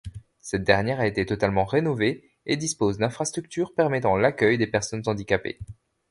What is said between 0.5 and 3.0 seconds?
dernière a été totalement rénovée et dispose